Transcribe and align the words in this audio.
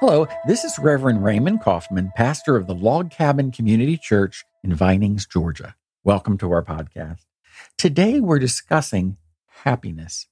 Hello, 0.00 0.26
this 0.46 0.64
is 0.64 0.78
Reverend 0.78 1.22
Raymond 1.22 1.60
Coffman, 1.60 2.10
pastor 2.14 2.56
of 2.56 2.66
the 2.66 2.74
Log 2.74 3.10
Cabin 3.10 3.50
Community 3.50 3.98
Church 3.98 4.46
in 4.64 4.74
Vinings, 4.74 5.26
Georgia. 5.26 5.76
Welcome 6.04 6.38
to 6.38 6.50
our 6.52 6.64
podcast. 6.64 7.26
Today 7.76 8.18
we're 8.18 8.38
discussing 8.38 9.18
happiness. 9.64 10.26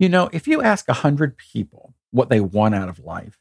You 0.00 0.08
know, 0.08 0.28
if 0.32 0.48
you 0.48 0.62
ask 0.62 0.88
100 0.88 1.38
people 1.38 1.94
what 2.10 2.28
they 2.28 2.40
want 2.40 2.74
out 2.74 2.88
of 2.88 2.98
life, 2.98 3.38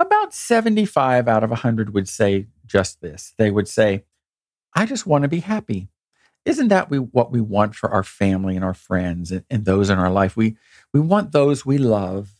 about 0.00 0.34
75 0.34 1.28
out 1.28 1.44
of 1.44 1.50
100 1.50 1.94
would 1.94 2.08
say 2.08 2.48
just 2.66 3.00
this. 3.00 3.32
They 3.38 3.52
would 3.52 3.68
say, 3.68 4.06
I 4.74 4.86
just 4.86 5.06
want 5.06 5.22
to 5.22 5.28
be 5.28 5.38
happy. 5.38 5.88
Isn't 6.44 6.66
that 6.66 6.90
we, 6.90 6.98
what 6.98 7.30
we 7.30 7.40
want 7.40 7.76
for 7.76 7.92
our 7.92 8.02
family 8.02 8.56
and 8.56 8.64
our 8.64 8.74
friends 8.74 9.30
and, 9.30 9.44
and 9.50 9.64
those 9.64 9.88
in 9.88 10.00
our 10.00 10.10
life? 10.10 10.36
We, 10.36 10.56
we 10.92 10.98
want 10.98 11.30
those 11.30 11.64
we 11.64 11.78
love 11.78 12.32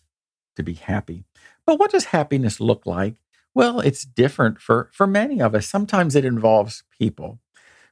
to 0.57 0.65
be 0.65 0.75
happy. 0.75 1.27
But 1.67 1.79
what 1.79 1.91
does 1.91 2.07
happiness 2.07 2.61
look 2.61 2.87
like? 2.87 3.17
Well, 3.55 3.81
it's 3.81 4.05
different 4.05 4.61
for, 4.61 4.91
for 4.93 5.07
many 5.07 5.41
of 5.41 5.55
us. 5.55 5.67
Sometimes 5.67 6.15
it 6.15 6.25
involves 6.25 6.85
people. 6.97 7.41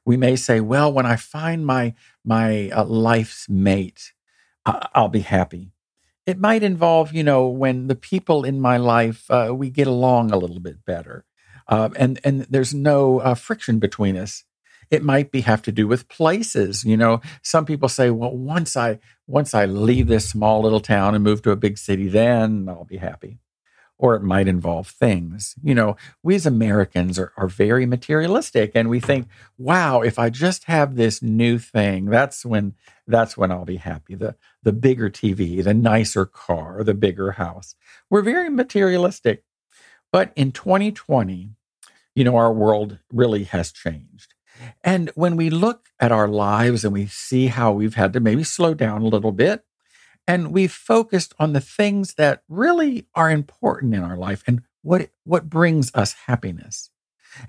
We 0.05 0.15
may 0.15 0.35
say, 0.35 0.61
well, 0.61 0.93
when 0.93 1.05
I 1.05 1.15
find 1.15 1.65
my, 1.65 1.95
my 2.23 2.69
uh, 2.69 2.85
life's 2.85 3.49
mate, 3.49 4.13
I- 4.65 4.87
will 4.95 5.09
be 5.09 5.21
happy. 5.21 5.71
It 6.25 6.39
might 6.39 6.63
involve, 6.63 7.13
you 7.13 7.23
know, 7.23 7.47
when 7.47 7.87
the 7.87 7.95
people 7.95 8.45
in 8.45 8.61
my 8.61 8.77
life, 8.77 9.29
uh, 9.29 9.53
we 9.55 9.69
get 9.69 9.87
along 9.87 10.31
a 10.31 10.37
little 10.37 10.59
bit 10.59 10.85
better. 10.85 11.25
Uh, 11.67 11.89
and, 11.95 12.19
and 12.23 12.41
there's 12.49 12.73
no 12.73 13.19
uh, 13.19 13.33
friction 13.35 13.79
between 13.79 14.17
us. 14.17 14.43
It 14.91 15.03
might 15.03 15.31
be 15.31 15.41
have 15.41 15.63
to 15.63 15.71
do 15.71 15.87
with 15.87 16.07
places. 16.07 16.85
You 16.85 16.97
know, 16.97 17.21
some 17.41 17.65
people 17.65 17.89
say, 17.89 18.11
well, 18.11 18.35
once 18.35 18.77
I 18.77 18.99
once 19.25 19.55
I 19.55 19.65
leave 19.65 20.05
this 20.07 20.29
small 20.29 20.61
little 20.61 20.79
town 20.79 21.15
and 21.15 21.23
move 21.23 21.41
to 21.41 21.51
a 21.51 21.55
big 21.55 21.79
city, 21.79 22.07
then 22.07 22.69
I'll 22.69 22.83
be 22.85 22.97
happy 22.97 23.39
or 23.97 24.15
it 24.15 24.23
might 24.23 24.47
involve 24.47 24.87
things. 24.87 25.55
You 25.63 25.73
know, 25.73 25.95
we 26.21 26.35
as 26.35 26.45
Americans 26.45 27.17
are, 27.17 27.31
are 27.37 27.47
very 27.47 27.85
materialistic 27.85 28.71
and 28.75 28.89
we 28.89 28.99
think, 28.99 29.27
wow, 29.57 30.01
if 30.01 30.19
I 30.19 30.29
just 30.29 30.65
have 30.65 30.95
this 30.95 31.21
new 31.21 31.57
thing, 31.57 32.05
that's 32.05 32.45
when 32.45 32.73
that's 33.07 33.37
when 33.37 33.51
I'll 33.51 33.65
be 33.65 33.77
happy. 33.77 34.15
The 34.15 34.35
the 34.63 34.73
bigger 34.73 35.09
TV, 35.09 35.63
the 35.63 35.73
nicer 35.73 36.25
car, 36.25 36.83
the 36.83 36.93
bigger 36.93 37.33
house. 37.33 37.75
We're 38.09 38.21
very 38.21 38.49
materialistic. 38.49 39.43
But 40.11 40.31
in 40.35 40.51
2020, 40.51 41.51
you 42.15 42.23
know, 42.23 42.37
our 42.37 42.53
world 42.53 42.99
really 43.11 43.43
has 43.45 43.71
changed. 43.71 44.33
And 44.83 45.11
when 45.15 45.35
we 45.35 45.49
look 45.49 45.87
at 45.99 46.11
our 46.11 46.27
lives 46.27 46.85
and 46.85 46.93
we 46.93 47.07
see 47.07 47.47
how 47.47 47.73
we've 47.73 47.95
had 47.95 48.13
to 48.13 48.19
maybe 48.19 48.43
slow 48.43 48.73
down 48.73 49.01
a 49.01 49.07
little 49.07 49.33
bit 49.33 49.65
and 50.27 50.51
we've 50.51 50.71
focused 50.71 51.33
on 51.39 51.53
the 51.53 51.61
things 51.61 52.15
that 52.15 52.43
really 52.49 53.07
are 53.13 53.29
important 53.29 53.93
in 53.93 54.03
our 54.03 54.17
life 54.17 54.43
and 54.47 54.61
what 54.81 55.09
what 55.23 55.49
brings 55.49 55.91
us 55.95 56.13
happiness. 56.27 56.89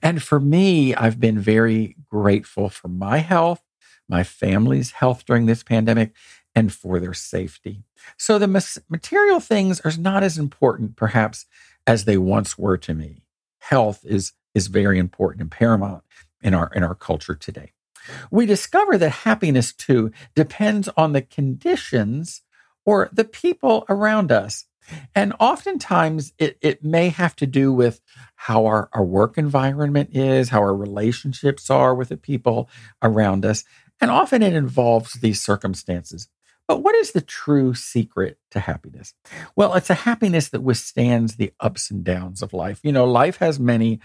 And 0.03 0.23
for 0.23 0.41
me, 0.41 0.95
I've 0.95 1.21
been 1.21 1.39
very 1.39 1.97
grateful 2.11 2.69
for 2.69 2.89
my 2.89 3.19
health, 3.19 3.63
my 4.09 4.25
family's 4.25 4.93
health 4.93 5.25
during 5.25 5.47
this 5.47 5.63
pandemic, 5.63 6.13
and 6.55 6.73
for 6.73 6.99
their 6.99 7.15
safety. 7.15 7.85
So 8.17 8.39
the 8.39 8.83
material 8.89 9.41
things 9.41 9.81
are 9.83 9.93
not 9.99 10.23
as 10.23 10.39
important, 10.39 10.97
perhaps, 10.97 11.47
as 11.87 12.05
they 12.05 12.17
once 12.17 12.59
were 12.59 12.79
to 12.79 12.95
me. 12.95 13.23
Health 13.59 14.01
is 14.05 14.33
is 14.55 14.69
very 14.69 14.99
important 14.99 15.43
and 15.43 15.51
paramount 15.51 16.03
in 16.43 16.55
our 16.55 16.71
in 16.75 16.83
our 16.83 16.95
culture 16.95 17.35
today. 17.35 17.73
We 18.31 18.47
discover 18.47 18.97
that 18.99 19.11
happiness 19.11 19.73
too 19.73 20.13
depends 20.35 20.89
on 20.97 21.13
the 21.13 21.23
conditions 21.23 22.43
or 22.87 23.11
the 23.13 23.25
people 23.25 23.85
around 23.89 24.33
us. 24.33 24.65
And 25.15 25.35
oftentimes 25.41 26.33
it, 26.39 26.57
it 26.63 26.85
may 26.85 27.09
have 27.09 27.35
to 27.37 27.47
do 27.47 27.73
with 27.73 28.01
how 28.37 28.67
our, 28.67 28.89
our 28.93 29.05
work 29.05 29.37
environment 29.37 30.11
is, 30.13 30.51
how 30.51 30.61
our 30.61 30.77
relationships 30.77 31.69
are 31.69 31.95
with 31.95 32.09
the 32.09 32.17
people 32.17 32.71
around 33.03 33.45
us. 33.45 33.65
And 34.01 34.11
often 34.11 34.43
it 34.43 34.55
involves 34.55 35.15
these 35.15 35.43
circumstances. 35.43 36.29
But 36.69 36.83
what 36.83 36.95
is 36.97 37.13
the 37.13 37.21
true 37.21 37.75
secret 37.75 38.39
to 38.51 38.61
happiness? 38.61 39.15
Well, 39.55 39.75
it's 39.75 39.91
a 39.91 39.95
happiness 39.95 40.49
that 40.49 40.63
withstands 40.63 41.37
the 41.37 41.53
ups 41.61 41.91
and 41.91 42.05
downs 42.05 42.43
of 42.43 42.53
life. 42.53 42.81
You 42.83 42.93
know, 42.93 43.05
life 43.05 43.37
has 43.37 43.61
many 43.61 44.01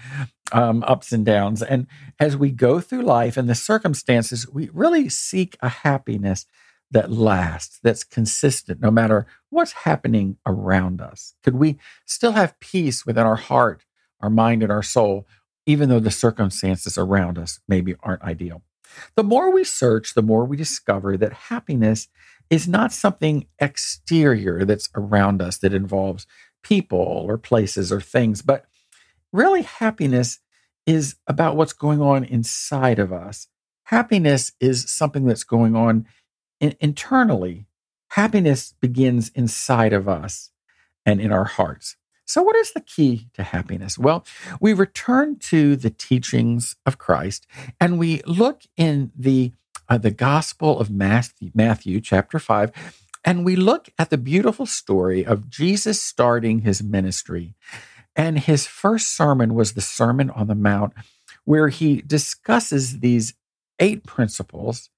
um, 0.52 0.84
ups 0.86 1.12
and 1.12 1.26
downs. 1.26 1.64
And 1.64 1.88
as 2.20 2.38
we 2.38 2.52
go 2.52 2.80
through 2.80 3.02
life 3.02 3.36
and 3.36 3.50
the 3.50 3.56
circumstances, 3.56 4.48
we 4.48 4.70
really 4.74 5.10
seek 5.10 5.58
a 5.62 5.70
happiness 5.70 6.46
that 6.92 7.12
lasts, 7.12 7.80
that's 7.82 8.04
consistent, 8.04 8.82
no 8.82 8.92
matter 8.92 9.26
what's 9.50 9.72
happening 9.72 10.38
around 10.46 11.02
us? 11.02 11.34
Could 11.44 11.56
we 11.56 11.78
still 12.06 12.34
have 12.34 12.60
peace 12.60 13.06
within 13.06 13.26
our 13.26 13.38
heart, 13.38 13.86
our 14.20 14.30
mind, 14.30 14.62
and 14.62 14.72
our 14.72 14.84
soul, 14.84 15.26
even 15.66 15.90
though 15.90 16.00
the 16.00 16.12
circumstances 16.12 16.98
around 16.98 17.38
us 17.38 17.60
maybe 17.68 17.96
aren't 18.04 18.24
ideal? 18.24 18.62
The 19.16 19.24
more 19.24 19.54
we 19.54 19.64
search, 19.64 20.14
the 20.14 20.22
more 20.22 20.46
we 20.46 20.58
discover 20.58 21.16
that 21.18 21.34
happiness 21.34 22.10
is 22.50 22.68
not 22.68 22.92
something 22.92 23.48
exterior 23.60 24.66
that's 24.66 24.90
around 24.94 25.42
us 25.42 25.58
that 25.60 25.74
involves 25.74 26.28
people 26.62 27.00
or 27.00 27.38
places 27.38 27.92
or 27.92 28.02
things, 28.02 28.42
but 28.42 28.66
really 29.32 29.62
happiness 29.62 30.40
is 30.86 31.16
about 31.28 31.56
what's 31.56 31.74
going 31.74 32.02
on 32.02 32.26
inside 32.26 33.00
of 33.00 33.14
us. 33.14 33.48
Happiness 33.86 34.52
is 34.60 34.92
something 34.92 35.26
that's 35.26 35.46
going 35.46 35.76
on 35.76 36.06
in, 36.62 36.76
internally, 36.80 37.66
happiness 38.10 38.74
begins 38.80 39.30
inside 39.36 39.92
of 39.92 40.08
us 40.08 40.52
and 41.06 41.20
in 41.20 41.34
our 41.34 41.44
hearts. 41.44 41.98
So, 42.24 42.42
what 42.42 42.56
is 42.56 42.72
the 42.72 42.80
key 42.80 43.28
to 43.34 43.44
happiness? 43.44 43.98
Well, 43.98 44.26
we 44.62 44.72
return 44.72 45.38
to 45.40 45.76
the 45.76 45.90
teachings 45.90 46.78
of 46.86 46.98
Christ 46.98 47.46
and 47.80 48.00
we 48.00 48.22
look 48.26 48.62
in 48.78 49.12
the 49.18 49.52
uh, 49.90 49.98
the 49.98 50.12
Gospel 50.12 50.80
of 50.80 50.90
Matthew, 50.90 51.52
Matthew, 51.54 52.00
chapter 52.00 52.40
5, 52.40 52.72
and 53.26 53.44
we 53.44 53.58
look 53.58 53.90
at 54.00 54.10
the 54.10 54.18
beautiful 54.18 54.66
story 54.66 55.26
of 55.26 55.50
Jesus 55.50 56.02
starting 56.02 56.60
his 56.60 56.82
ministry. 56.82 57.56
And 58.16 58.40
his 58.40 58.66
first 58.66 59.14
sermon 59.14 59.54
was 59.54 59.74
the 59.74 59.82
Sermon 59.82 60.30
on 60.30 60.48
the 60.48 60.56
Mount, 60.56 60.94
where 61.44 61.68
he 61.68 62.02
discusses 62.02 63.00
these 63.00 63.34
eight 63.80 64.06
principles 64.06 64.90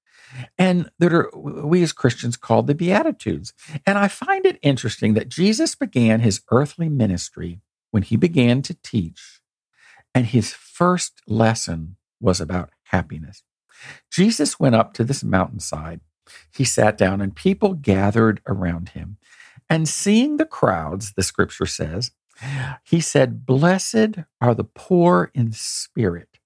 and 0.58 0.90
that 0.98 1.12
are 1.12 1.30
we 1.34 1.82
as 1.82 1.92
Christians 1.92 2.36
call 2.36 2.62
the 2.62 2.74
Beatitudes. 2.74 3.52
And 3.86 3.98
I 3.98 4.08
find 4.08 4.46
it 4.46 4.58
interesting 4.62 5.14
that 5.14 5.28
Jesus 5.28 5.74
began 5.74 6.20
his 6.20 6.42
earthly 6.50 6.88
ministry 6.88 7.60
when 7.90 8.02
he 8.02 8.16
began 8.16 8.62
to 8.62 8.76
teach, 8.82 9.40
and 10.14 10.26
his 10.26 10.52
first 10.52 11.20
lesson 11.26 11.96
was 12.20 12.40
about 12.40 12.70
happiness. 12.84 13.42
Jesus 14.10 14.58
went 14.58 14.74
up 14.74 14.94
to 14.94 15.04
this 15.04 15.22
mountainside. 15.22 16.00
He 16.52 16.64
sat 16.64 16.96
down, 16.96 17.20
and 17.20 17.36
people 17.36 17.74
gathered 17.74 18.40
around 18.46 18.90
him. 18.90 19.18
And 19.68 19.88
seeing 19.88 20.36
the 20.36 20.46
crowds, 20.46 21.12
the 21.12 21.22
scripture 21.22 21.66
says, 21.66 22.10
he 22.84 23.00
said, 23.00 23.46
Blessed 23.46 24.18
are 24.40 24.54
the 24.54 24.64
poor 24.64 25.30
in 25.34 25.52
spirit, 25.52 26.40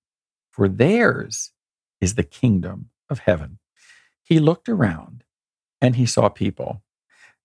for 0.50 0.68
theirs 0.68 1.52
is 2.00 2.14
the 2.14 2.22
kingdom 2.22 2.90
of 3.08 3.20
heaven 3.20 3.58
he 4.28 4.38
looked 4.38 4.68
around 4.68 5.24
and 5.80 5.96
he 5.96 6.04
saw 6.04 6.28
people 6.28 6.82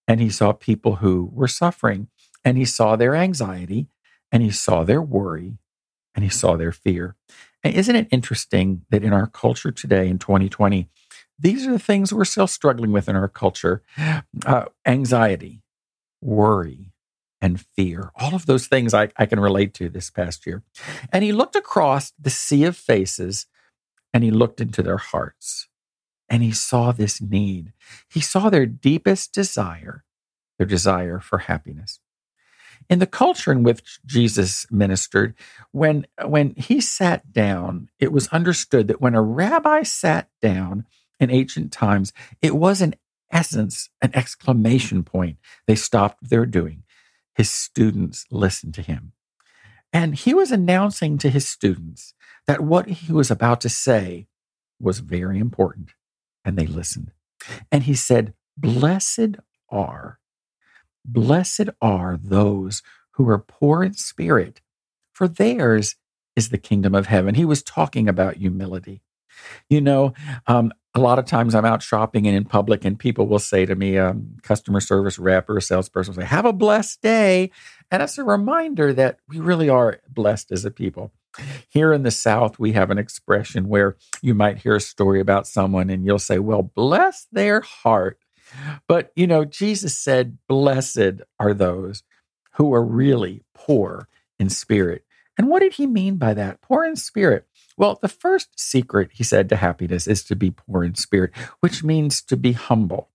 and 0.05 0.19
he 0.19 0.29
saw 0.29 0.51
people 0.51 0.97
who 0.97 1.29
were 1.31 1.47
suffering 1.47 2.09
and 2.43 2.57
he 2.57 2.65
saw 2.65 2.97
their 2.97 3.15
anxiety 3.15 3.87
and 4.33 4.43
he 4.43 4.51
saw 4.51 4.83
their 4.83 5.01
worry 5.01 5.59
and 6.13 6.25
he 6.25 6.29
saw 6.29 6.57
their 6.57 6.73
fear. 6.73 7.15
And 7.63 7.73
isn't 7.73 7.95
it 7.95 8.09
interesting 8.11 8.85
that 8.89 9.01
in 9.01 9.13
our 9.13 9.27
culture 9.27 9.71
today 9.71 10.09
in 10.09 10.19
2020, 10.19 10.89
these 11.39 11.65
are 11.65 11.71
the 11.71 11.79
things 11.79 12.11
we're 12.11 12.25
still 12.25 12.47
struggling 12.47 12.91
with 12.91 13.07
in 13.07 13.15
our 13.15 13.29
culture 13.29 13.81
uh, 14.45 14.65
anxiety, 14.85 15.61
worry, 16.21 16.91
and 17.41 17.61
fear. 17.61 18.11
All 18.17 18.35
of 18.35 18.45
those 18.45 18.67
things 18.67 18.93
I, 18.93 19.07
I 19.15 19.25
can 19.25 19.39
relate 19.39 19.73
to 19.75 19.87
this 19.87 20.09
past 20.09 20.45
year. 20.45 20.63
And 21.13 21.23
he 21.23 21.31
looked 21.31 21.55
across 21.55 22.11
the 22.19 22.29
sea 22.29 22.65
of 22.65 22.75
faces 22.75 23.45
and 24.13 24.21
he 24.21 24.31
looked 24.31 24.59
into 24.59 24.83
their 24.83 24.97
hearts 24.97 25.69
and 26.33 26.41
he 26.41 26.51
saw 26.51 26.91
this 26.91 27.21
need. 27.21 27.73
He 28.09 28.19
saw 28.19 28.49
their 28.49 28.65
deepest 28.65 29.33
desire, 29.33 30.03
their 30.57 30.65
desire 30.65 31.19
for 31.19 31.37
happiness. 31.37 31.99
In 32.89 32.97
the 32.97 33.05
culture 33.05 33.51
in 33.51 33.61
which 33.61 33.99
Jesus 34.03 34.65
ministered, 34.71 35.35
when, 35.73 36.07
when 36.25 36.55
he 36.55 36.81
sat 36.81 37.31
down, 37.31 37.91
it 37.99 38.11
was 38.11 38.29
understood 38.29 38.87
that 38.87 38.99
when 38.99 39.13
a 39.13 39.21
rabbi 39.21 39.83
sat 39.83 40.27
down 40.41 40.85
in 41.19 41.29
ancient 41.29 41.71
times, 41.71 42.11
it 42.41 42.55
was 42.55 42.81
in 42.81 42.95
essence 43.31 43.91
an 44.01 44.09
exclamation 44.15 45.03
point. 45.03 45.37
They 45.67 45.75
stopped 45.75 46.19
what 46.19 46.31
they 46.31 46.39
were 46.39 46.47
doing. 46.47 46.81
His 47.35 47.51
students 47.51 48.25
listened 48.31 48.73
to 48.73 48.81
him. 48.81 49.11
And 49.93 50.15
he 50.15 50.33
was 50.33 50.51
announcing 50.51 51.19
to 51.19 51.29
his 51.29 51.47
students 51.47 52.15
that 52.47 52.61
what 52.61 52.87
he 52.87 53.13
was 53.13 53.29
about 53.29 53.61
to 53.61 53.69
say 53.69 54.25
was 54.79 54.97
very 54.97 55.37
important 55.37 55.91
and 56.45 56.57
they 56.57 56.65
listened. 56.65 57.11
And 57.71 57.83
he 57.83 57.93
said, 57.93 58.33
Blessed 58.57 59.37
are, 59.69 60.19
blessed 61.05 61.69
are 61.81 62.19
those 62.21 62.83
who 63.11 63.27
are 63.29 63.39
poor 63.39 63.83
in 63.83 63.93
spirit, 63.93 64.61
for 65.11 65.27
theirs 65.27 65.95
is 66.35 66.49
the 66.49 66.57
kingdom 66.57 66.95
of 66.95 67.07
heaven. 67.07 67.35
He 67.35 67.45
was 67.45 67.63
talking 67.63 68.07
about 68.07 68.37
humility. 68.37 69.01
You 69.69 69.81
know, 69.81 70.13
um, 70.47 70.71
a 70.95 70.99
lot 70.99 71.17
of 71.17 71.25
times 71.25 71.55
I'm 71.55 71.65
out 71.65 71.81
shopping 71.81 72.27
and 72.27 72.35
in 72.35 72.45
public, 72.45 72.85
and 72.85 72.97
people 72.97 73.27
will 73.27 73.39
say 73.39 73.65
to 73.65 73.75
me, 73.75 73.97
um, 73.97 74.37
customer 74.43 74.79
service 74.79 75.17
rep 75.17 75.49
or 75.49 75.57
a 75.57 75.61
salesperson 75.61 76.13
will 76.13 76.21
say, 76.21 76.27
Have 76.27 76.45
a 76.45 76.53
blessed 76.53 77.01
day. 77.01 77.51
And 77.89 78.03
it's 78.03 78.17
a 78.17 78.23
reminder 78.23 78.93
that 78.93 79.17
we 79.27 79.39
really 79.39 79.69
are 79.69 79.99
blessed 80.07 80.51
as 80.51 80.65
a 80.65 80.71
people. 80.71 81.11
Here 81.69 81.93
in 81.93 82.03
the 82.03 82.11
South, 82.11 82.59
we 82.59 82.73
have 82.73 82.91
an 82.91 82.97
expression 82.97 83.67
where 83.67 83.97
you 84.21 84.33
might 84.33 84.59
hear 84.59 84.75
a 84.75 84.81
story 84.81 85.19
about 85.19 85.47
someone 85.47 85.89
and 85.89 86.05
you'll 86.05 86.19
say, 86.19 86.39
Well, 86.39 86.61
bless 86.61 87.27
their 87.31 87.61
heart. 87.61 88.19
But, 88.87 89.11
you 89.15 89.27
know, 89.27 89.45
Jesus 89.45 89.97
said, 89.97 90.37
Blessed 90.47 91.21
are 91.39 91.53
those 91.53 92.03
who 92.53 92.73
are 92.73 92.83
really 92.83 93.43
poor 93.53 94.07
in 94.39 94.49
spirit. 94.49 95.05
And 95.37 95.49
what 95.49 95.61
did 95.61 95.73
he 95.73 95.87
mean 95.87 96.17
by 96.17 96.33
that? 96.35 96.61
Poor 96.61 96.83
in 96.83 96.95
spirit. 96.95 97.47
Well, 97.77 97.97
the 98.01 98.07
first 98.07 98.59
secret, 98.59 99.11
he 99.13 99.23
said, 99.23 99.49
to 99.49 99.55
happiness 99.55 100.05
is 100.05 100.23
to 100.25 100.35
be 100.35 100.51
poor 100.51 100.83
in 100.83 100.93
spirit, 100.95 101.31
which 101.59 101.83
means 101.83 102.21
to 102.23 102.37
be 102.37 102.51
humble. 102.51 103.09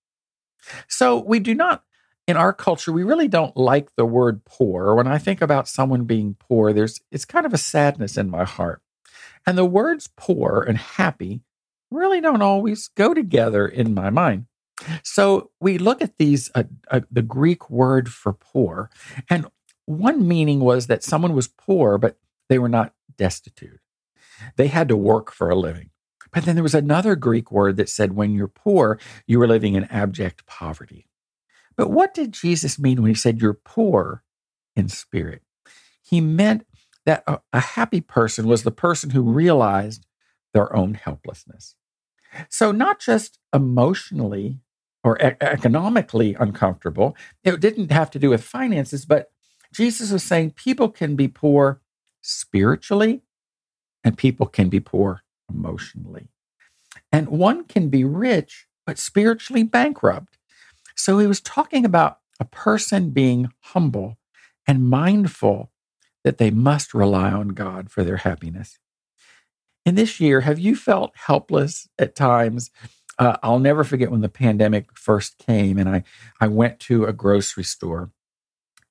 So 0.89 1.19
we 1.19 1.39
do 1.39 1.55
not, 1.55 1.85
in 2.29 2.37
our 2.37 2.53
culture, 2.53 2.93
we 2.93 3.03
really 3.03 3.27
don't 3.27 3.57
like 3.57 3.89
the 3.97 4.05
word 4.05 4.45
poor. 4.45 4.95
When 4.95 5.09
I 5.09 5.17
think 5.17 5.41
about 5.41 5.67
someone 5.67 6.05
being 6.05 6.37
poor, 6.39 6.75
there's 6.75 7.01
it's 7.11 7.25
kind 7.25 7.47
of 7.47 7.55
a 7.55 7.59
sadness 7.59 8.19
in 8.19 8.29
my 8.29 8.45
heart. 8.45 8.83
And 9.47 9.57
the 9.57 9.65
words 9.65 10.11
poor 10.15 10.63
and 10.69 10.77
happy 10.77 11.41
really 11.91 12.21
don't 12.21 12.43
always 12.43 12.89
go 12.89 13.15
together 13.15 13.67
in 13.67 13.95
my 13.95 14.11
mind. 14.11 14.45
So 15.03 15.51
we 15.59 15.79
look 15.79 16.03
at 16.03 16.19
these, 16.19 16.51
uh, 16.55 16.65
uh, 16.91 17.01
the 17.11 17.23
Greek 17.23 17.71
word 17.71 18.11
for 18.11 18.35
poor, 18.35 18.91
and 19.31 19.47
one 19.87 20.29
meaning 20.29 20.61
was 20.61 20.87
that 20.87 21.03
someone 21.03 21.35
was 21.35 21.49
poor, 21.49 21.97
but 21.97 22.19
they 22.51 22.59
were 22.59 22.69
not 22.69 22.93
destitute. 23.17 23.81
They 24.57 24.69
had 24.69 24.87
to 24.89 24.97
work 24.97 25.33
for 25.33 25.49
a 25.49 25.57
living. 25.57 25.91
But 26.31 26.45
then 26.45 26.57
there 26.57 26.63
was 26.63 26.75
another 26.75 27.17
Greek 27.17 27.51
word 27.51 27.79
that 27.79 27.89
said 27.89 28.13
when 28.13 28.35
you're 28.35 28.49
poor, 28.49 29.01
you 29.27 29.39
were 29.39 29.49
living 29.49 29.75
in 29.75 29.85
abject 29.85 30.47
poverty. 30.47 31.09
But 31.79 31.91
what 31.91 32.13
did 32.13 32.33
Jesus 32.33 32.79
mean 32.79 33.01
when 33.01 33.09
he 33.09 33.15
said 33.15 33.41
you're 33.41 33.55
poor 33.55 34.25
in 34.77 34.89
spirit? 34.89 35.43
He 36.03 36.21
meant 36.21 36.67
that 37.07 37.23
a, 37.27 37.39
a 37.53 37.61
happy 37.61 38.01
person 38.01 38.47
was 38.47 38.65
the 38.65 38.73
person 38.73 39.11
who 39.11 39.23
realized 39.23 40.05
their 40.53 40.75
own 40.75 40.95
helplessness. 40.95 41.77
So, 42.51 42.73
not 42.73 43.01
just 43.01 43.39
emotionally 43.55 44.59
or 45.05 45.17
e- 45.19 45.37
economically 45.41 46.35
uncomfortable, 46.35 47.17
it 47.45 47.61
didn't 47.61 47.93
have 47.93 48.11
to 48.11 48.19
do 48.19 48.31
with 48.31 48.43
finances, 48.43 49.07
but 49.07 49.31
Jesus 49.73 50.11
was 50.11 50.25
saying 50.25 50.51
people 50.51 50.89
can 50.89 51.15
be 51.15 51.29
poor 51.29 51.81
spiritually 52.21 53.23
and 54.03 54.19
people 54.19 54.47
can 54.47 54.69
be 54.69 54.81
poor 54.81 55.23
emotionally. 55.49 56.29
And 57.13 57.29
one 57.29 57.65
can 57.65 57.89
be 57.89 58.05
rich, 58.05 58.67
but 58.85 58.99
spiritually 58.99 59.63
bankrupt. 59.63 60.38
So 60.99 61.19
he 61.19 61.27
was 61.27 61.41
talking 61.41 61.85
about 61.85 62.19
a 62.41 62.45
person 62.45 63.11
being 63.11 63.51
humble 63.61 64.19
and 64.67 64.91
mindful 64.91 65.71
that 66.25 66.39
they 66.39 66.51
must 66.51 66.93
rely 66.93 67.31
on 67.31 67.49
God 67.49 67.91
for 67.91 68.03
their 68.03 68.19
happiness. 68.19 68.79
In 69.87 69.95
this 69.95 70.21
year, 70.21 70.43
have 70.43 70.59
you 70.59 70.77
felt 70.77 71.13
helpless 71.15 71.89
at 71.99 72.15
times? 72.15 72.71
Uh, 73.19 73.37
I'll 73.43 73.61
never 73.61 73.85
forget 73.85 74.11
when 74.11 74.21
the 74.21 74.29
pandemic 74.29 74.97
first 74.97 75.39
came 75.39 75.79
and 75.79 75.89
I, 75.89 76.05
I 76.41 76.49
went 76.49 76.81
to 76.81 77.05
a 77.05 77.13
grocery 77.13 77.65
store 77.65 78.11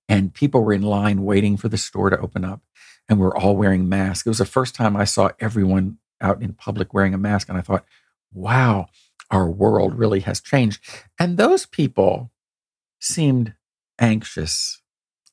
and 0.09 0.33
people 0.33 0.63
were 0.63 0.74
in 0.74 0.81
line 0.81 1.24
waiting 1.24 1.57
for 1.57 1.69
the 1.69 1.77
store 1.77 2.09
to 2.09 2.19
open 2.19 2.44
up 2.44 2.62
and 3.07 3.19
we're 3.19 3.36
all 3.36 3.56
wearing 3.56 3.88
masks. 3.88 4.25
It 4.25 4.30
was 4.30 4.39
the 4.39 4.45
first 4.45 4.75
time 4.75 4.95
I 4.95 5.04
saw 5.04 5.30
everyone 5.39 5.98
out 6.19 6.42
in 6.42 6.54
public 6.54 6.94
wearing 6.94 7.13
a 7.13 7.18
mask 7.18 7.50
and 7.50 7.57
I 7.57 7.62
thought, 7.62 7.86
wow, 8.33 8.88
our 9.29 9.50
world 9.50 9.97
really 9.97 10.21
has 10.21 10.41
changed. 10.41 10.81
And 11.19 11.38
those 11.38 11.65
people 11.65 12.31
seemed 13.00 13.53
anxious 14.00 14.81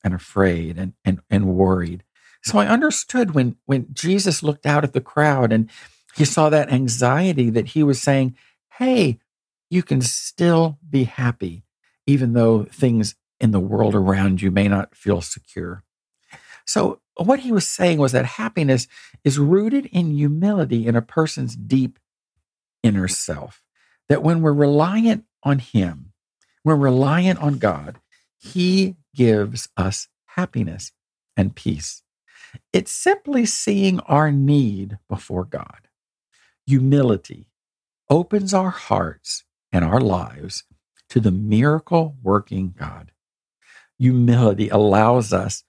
and 0.02 0.14
afraid 0.14 0.78
and, 0.78 0.94
and, 1.04 1.20
and 1.30 1.46
worried. 1.46 2.04
So 2.42 2.58
I 2.58 2.66
understood 2.66 3.34
when, 3.34 3.56
when 3.64 3.86
Jesus 3.92 4.42
looked 4.42 4.66
out 4.66 4.84
at 4.84 4.92
the 4.92 5.00
crowd 5.00 5.52
and 5.52 5.70
he 6.14 6.24
saw 6.24 6.50
that 6.50 6.72
anxiety 6.72 7.50
that 7.50 7.68
he 7.68 7.82
was 7.82 8.00
saying, 8.00 8.36
hey, 8.78 9.18
you 9.70 9.82
can 9.82 10.00
still 10.00 10.78
be 10.88 11.04
happy, 11.04 11.64
even 12.06 12.34
though 12.34 12.64
things 12.64 13.16
in 13.40 13.50
the 13.50 13.60
world 13.60 13.94
around 13.94 14.42
you 14.42 14.50
may 14.50 14.68
not 14.68 14.94
feel 14.94 15.20
secure. 15.20 15.82
So, 16.66 17.00
what 17.16 17.40
he 17.40 17.52
was 17.52 17.68
saying 17.68 17.98
was 17.98 18.12
that 18.12 18.24
happiness 18.24 18.88
is 19.22 19.38
rooted 19.38 19.86
in 19.86 20.14
humility 20.14 20.86
in 20.86 20.96
a 20.96 21.02
person's 21.02 21.54
deep 21.54 21.98
inner 22.82 23.06
self. 23.08 23.63
That 24.08 24.22
when 24.22 24.42
we're 24.42 24.52
reliant 24.52 25.24
on 25.42 25.58
him, 25.58 26.12
we're 26.64 26.76
reliant 26.76 27.40
on 27.40 27.58
God, 27.58 28.00
he 28.38 28.96
gives 29.14 29.68
us 29.76 30.08
happiness 30.26 30.92
and 31.36 31.54
peace. 31.54 32.02
It's 32.72 32.92
simply 32.92 33.46
seeing 33.46 34.00
our 34.00 34.30
need 34.30 34.98
before 35.08 35.44
God. 35.44 35.88
Humility 36.66 37.48
opens 38.08 38.54
our 38.54 38.70
hearts 38.70 39.44
and 39.72 39.84
our 39.84 40.00
lives 40.00 40.64
to 41.10 41.20
the 41.20 41.30
miracle 41.30 42.16
working 42.22 42.74
God. 42.76 43.12
Humility 43.98 44.68
allows 44.68 45.32
us 45.32 45.64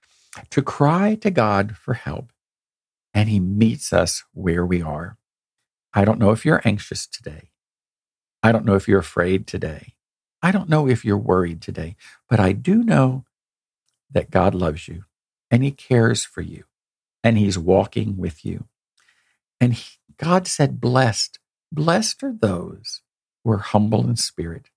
to 0.49 0.61
cry 0.61 1.15
to 1.15 1.31
God 1.31 1.77
for 1.77 1.93
help, 1.93 2.31
and 3.13 3.29
He 3.29 3.39
meets 3.39 3.93
us 3.93 4.23
where 4.33 4.65
we 4.65 4.81
are. 4.81 5.17
I 5.93 6.05
don't 6.05 6.19
know 6.19 6.31
if 6.31 6.45
you're 6.45 6.61
anxious 6.65 7.07
today. 7.07 7.51
I 8.45 8.51
don't 8.51 8.65
know 8.65 8.75
if 8.75 8.87
you're 8.87 8.99
afraid 8.99 9.47
today. 9.47 9.95
I 10.43 10.51
don't 10.51 10.69
know 10.69 10.87
if 10.87 11.03
you're 11.03 11.17
worried 11.17 11.63
today, 11.63 11.95
but 12.29 12.39
I 12.39 12.51
do 12.51 12.83
know 12.83 13.25
that 14.11 14.29
God 14.29 14.53
loves 14.53 14.87
you 14.87 15.05
and 15.49 15.63
He 15.63 15.71
cares 15.71 16.23
for 16.23 16.41
you 16.41 16.65
and 17.23 17.39
He's 17.39 17.57
walking 17.57 18.17
with 18.17 18.45
you. 18.45 18.65
And 19.59 19.73
he, 19.73 19.97
God 20.19 20.45
said, 20.45 20.79
Blessed, 20.79 21.39
blessed 21.71 22.21
are 22.21 22.33
those 22.39 23.01
who 23.43 23.49
are 23.49 23.57
humble 23.57 24.07
in 24.07 24.15
spirit. 24.15 24.69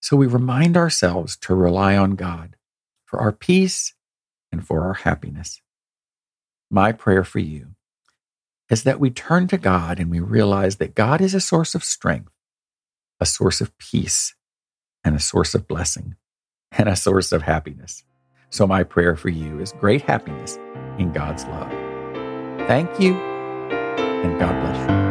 So 0.00 0.16
we 0.16 0.26
remind 0.26 0.76
ourselves 0.76 1.36
to 1.42 1.54
rely 1.54 1.96
on 1.96 2.16
God 2.16 2.56
for 3.04 3.20
our 3.20 3.30
peace 3.30 3.94
and 4.50 4.66
for 4.66 4.82
our 4.82 4.94
happiness. 4.94 5.60
My 6.72 6.90
prayer 6.90 7.22
for 7.22 7.38
you 7.38 7.76
is 8.68 8.82
that 8.82 8.98
we 8.98 9.10
turn 9.10 9.46
to 9.46 9.58
God 9.58 10.00
and 10.00 10.10
we 10.10 10.18
realize 10.18 10.78
that 10.78 10.96
God 10.96 11.20
is 11.20 11.34
a 11.34 11.40
source 11.40 11.76
of 11.76 11.84
strength, 11.84 12.32
a 13.20 13.26
source 13.26 13.60
of 13.60 13.76
peace, 13.78 14.34
and 15.04 15.14
a 15.14 15.20
source 15.20 15.54
of 15.54 15.66
blessing, 15.68 16.16
and 16.72 16.88
a 16.88 16.96
source 16.96 17.32
of 17.32 17.42
happiness. 17.42 18.04
So, 18.50 18.66
my 18.66 18.82
prayer 18.82 19.16
for 19.16 19.28
you 19.28 19.60
is 19.60 19.72
great 19.72 20.02
happiness 20.02 20.58
in 20.98 21.12
God's 21.12 21.44
love. 21.44 21.70
Thank 22.66 23.00
you, 23.00 23.14
and 23.14 24.38
God 24.38 24.60
bless 24.60 24.90
you. 24.90 25.05